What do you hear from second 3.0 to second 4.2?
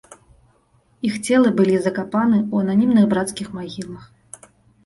брацкіх магілах.